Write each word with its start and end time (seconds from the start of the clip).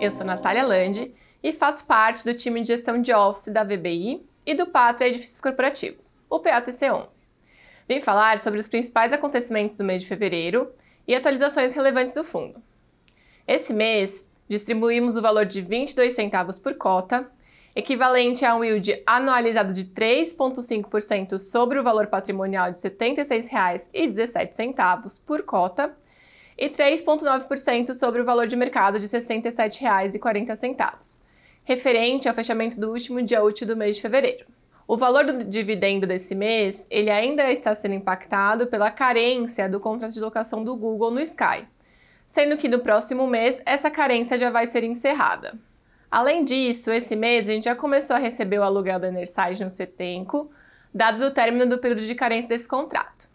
eu 0.00 0.10
sou 0.10 0.24
Natália 0.24 0.64
Landi 0.64 1.14
e 1.42 1.52
faço 1.52 1.86
parte 1.86 2.24
do 2.24 2.32
time 2.32 2.62
de 2.62 2.68
gestão 2.68 3.02
de 3.02 3.12
Office 3.12 3.52
da 3.52 3.62
VBI 3.62 4.26
e 4.46 4.54
do 4.54 4.66
Pátria 4.66 5.08
Edifícios 5.08 5.42
Corporativos, 5.42 6.18
o 6.28 6.40
PATC11. 6.40 7.20
Vim 7.86 8.00
falar 8.00 8.38
sobre 8.38 8.58
os 8.58 8.66
principais 8.66 9.12
acontecimentos 9.12 9.76
do 9.76 9.84
mês 9.84 10.00
de 10.00 10.08
fevereiro 10.08 10.72
e 11.06 11.14
atualizações 11.14 11.74
relevantes 11.74 12.14
do 12.14 12.24
fundo. 12.24 12.62
Esse 13.46 13.74
mês, 13.74 14.26
distribuímos 14.48 15.16
o 15.16 15.22
valor 15.22 15.44
de 15.44 15.60
22 15.60 16.14
centavos 16.14 16.58
por 16.58 16.76
cota, 16.76 17.30
equivalente 17.76 18.46
a 18.46 18.56
um 18.56 18.64
yield 18.64 19.02
anualizado 19.06 19.74
de 19.74 19.84
3,5% 19.84 21.38
sobre 21.40 21.78
o 21.78 21.84
valor 21.84 22.06
patrimonial 22.06 22.72
de 22.72 22.80
R$ 22.80 22.88
76,17 22.88 25.20
por 25.26 25.42
cota 25.42 25.94
e 26.60 26.68
3,9% 26.68 27.94
sobre 27.94 28.20
o 28.20 28.24
valor 28.24 28.46
de 28.46 28.54
mercado 28.54 29.00
de 29.00 29.06
R$ 29.06 29.18
67,40, 29.18 31.20
referente 31.64 32.28
ao 32.28 32.34
fechamento 32.34 32.78
do 32.78 32.90
último 32.90 33.22
dia 33.22 33.42
útil 33.42 33.66
do 33.66 33.74
mês 33.74 33.96
de 33.96 34.02
fevereiro. 34.02 34.44
O 34.86 34.98
valor 34.98 35.24
do 35.24 35.42
dividendo 35.42 36.06
desse 36.06 36.34
mês, 36.34 36.86
ele 36.90 37.10
ainda 37.10 37.50
está 37.50 37.74
sendo 37.74 37.94
impactado 37.94 38.66
pela 38.66 38.90
carência 38.90 39.70
do 39.70 39.80
contrato 39.80 40.12
de 40.12 40.20
locação 40.20 40.62
do 40.62 40.76
Google 40.76 41.10
no 41.10 41.20
Sky, 41.20 41.66
sendo 42.28 42.58
que 42.58 42.68
no 42.68 42.80
próximo 42.80 43.26
mês 43.26 43.62
essa 43.64 43.90
carência 43.90 44.38
já 44.38 44.50
vai 44.50 44.66
ser 44.66 44.84
encerrada. 44.84 45.58
Além 46.10 46.44
disso, 46.44 46.90
esse 46.90 47.16
mês 47.16 47.48
a 47.48 47.52
gente 47.52 47.64
já 47.64 47.74
começou 47.74 48.16
a 48.16 48.18
receber 48.18 48.58
o 48.58 48.64
aluguel 48.64 48.98
da 48.98 49.08
Enerside 49.08 49.64
no 49.64 49.70
Cetenco, 49.70 50.50
dado 50.92 51.24
o 51.24 51.30
término 51.30 51.66
do 51.66 51.78
período 51.78 52.02
de 52.02 52.14
carência 52.14 52.50
desse 52.50 52.68
contrato. 52.68 53.29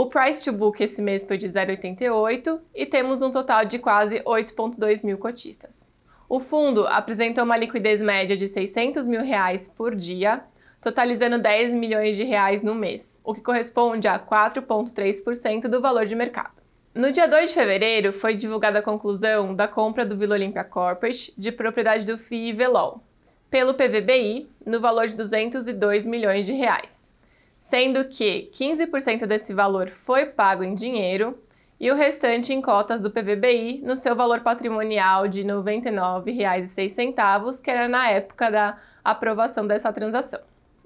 O 0.00 0.06
price 0.06 0.44
to 0.44 0.52
book 0.52 0.80
esse 0.80 1.02
mês 1.02 1.24
foi 1.24 1.36
de 1.36 1.48
0,88 1.48 2.60
e 2.72 2.86
temos 2.86 3.20
um 3.20 3.32
total 3.32 3.64
de 3.64 3.80
quase 3.80 4.20
8,2 4.20 5.04
mil 5.04 5.18
cotistas. 5.18 5.90
O 6.28 6.38
fundo 6.38 6.86
apresenta 6.86 7.42
uma 7.42 7.56
liquidez 7.56 8.00
média 8.00 8.36
de 8.36 8.48
600 8.48 9.08
mil 9.08 9.22
reais 9.22 9.66
por 9.66 9.96
dia, 9.96 10.44
totalizando 10.80 11.36
10 11.36 11.74
milhões 11.74 12.14
de 12.14 12.22
reais 12.22 12.62
no 12.62 12.76
mês, 12.76 13.20
o 13.24 13.34
que 13.34 13.40
corresponde 13.40 14.06
a 14.06 14.20
4,3% 14.20 15.62
do 15.62 15.80
valor 15.80 16.06
de 16.06 16.14
mercado. 16.14 16.62
No 16.94 17.10
dia 17.10 17.26
2 17.26 17.48
de 17.48 17.54
fevereiro, 17.56 18.12
foi 18.12 18.36
divulgada 18.36 18.78
a 18.78 18.82
conclusão 18.82 19.52
da 19.52 19.66
compra 19.66 20.06
do 20.06 20.16
Vila 20.16 20.36
Olímpia 20.36 20.62
Corporate, 20.62 21.34
de 21.36 21.50
propriedade 21.50 22.04
do 22.04 22.16
FII 22.16 22.52
Velol, 22.52 23.02
pelo 23.50 23.74
PVBI, 23.74 24.48
no 24.64 24.80
valor 24.80 25.08
de 25.08 25.16
202 25.16 26.06
milhões 26.06 26.46
de 26.46 26.52
reais, 26.52 27.10
sendo 27.58 28.08
que 28.08 28.50
15% 28.54 29.26
desse 29.26 29.52
valor 29.52 29.90
foi 29.90 30.26
pago 30.26 30.62
em 30.62 30.76
dinheiro 30.76 31.36
e 31.80 31.90
o 31.90 31.94
restante 31.94 32.52
em 32.52 32.62
cotas 32.62 33.02
do 33.02 33.10
PVBI 33.10 33.82
no 33.84 33.96
seu 33.96 34.14
valor 34.14 34.40
patrimonial 34.40 35.26
de 35.26 35.42
R$ 35.42 35.48
99,06, 35.48 37.62
que 37.62 37.70
era 37.70 37.88
na 37.88 38.10
época 38.10 38.50
da 38.50 38.78
aprovação 39.04 39.66
dessa 39.66 39.92
transação. 39.92 40.40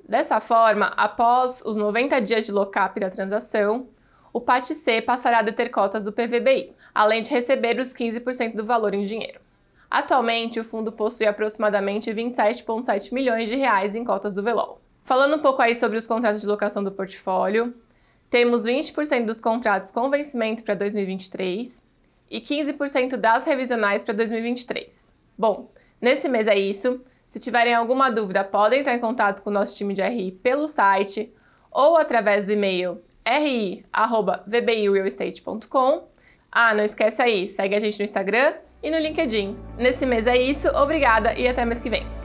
Dessa 0.09 0.41
forma, 0.41 0.87
após 0.97 1.63
os 1.65 1.77
90 1.77 2.21
dias 2.21 2.45
de 2.45 2.53
lock-up 2.53 2.99
da 2.99 3.11
transação, 3.11 3.87
o 4.33 4.41
PAT-C 4.41 5.03
passará 5.03 5.41
a 5.41 5.43
deter 5.43 5.71
cotas 5.71 6.07
do 6.07 6.13
PVBI, 6.13 6.73
além 6.95 7.23
de 7.23 7.31
receber 7.31 7.79
os 7.79 7.95
15% 7.95 8.55
do 8.55 8.65
valor 8.65 8.95
em 8.95 9.05
dinheiro. 9.05 9.41
Atualmente, 9.91 10.59
o 10.59 10.65
fundo 10.65 10.91
possui 10.91 11.27
aproximadamente 11.27 12.11
27,7 12.11 13.13
milhões 13.13 13.49
de 13.49 13.57
reais 13.57 13.95
em 13.95 14.05
cotas 14.05 14.35
do 14.35 14.43
Velol. 14.43 14.81
Falando 15.05 15.37
um 15.37 15.41
pouco 15.41 15.61
aí 15.61 15.75
sobre 15.75 15.99
os 15.99 16.07
contratos 16.07 16.43
de 16.43 16.47
locação 16.47 16.83
do 16.83 16.93
portfólio, 16.93 17.75
temos 18.31 18.65
20% 18.65 19.27
dos 19.27 19.41
contratos 19.41 19.91
com 19.91 20.09
vencimento 20.09 20.63
para 20.63 20.75
2023 20.75 21.87
e 22.31 22.41
15% 22.41 23.17
das 23.17 23.45
revisionais 23.45 24.03
para 24.03 24.15
2023. 24.15 25.15
Bom, 25.37 25.71
nesse 26.01 26.27
mês 26.29 26.47
é 26.47 26.59
isso. 26.59 27.05
Se 27.27 27.39
tiverem 27.41 27.75
alguma 27.75 28.11
dúvida, 28.11 28.45
podem 28.45 28.81
entrar 28.81 28.95
em 28.95 29.01
contato 29.01 29.43
com 29.43 29.51
o 29.51 29.53
nosso 29.53 29.77
time 29.77 29.93
de 29.93 30.03
RI 30.03 30.33
pelo 30.33 30.69
site 30.69 31.35
ou 31.71 31.97
através 31.97 32.47
do 32.47 32.53
e-mail 32.53 33.03
ri@vbirealestate.com. 33.27 36.09
Ah, 36.51 36.75
não 36.75 36.85
esquece 36.85 37.23
aí, 37.23 37.49
segue 37.49 37.75
a 37.75 37.81
gente 37.81 37.99
no 37.99 38.05
Instagram 38.05 38.53
e 38.83 38.91
no 38.91 38.99
LinkedIn. 38.99 39.57
Nesse 39.79 40.05
mês 40.05 40.27
é 40.27 40.37
isso, 40.37 40.69
obrigada 40.69 41.33
e 41.35 41.49
até 41.49 41.65
mês 41.65 41.81
que 41.81 41.89
vem. 41.89 42.22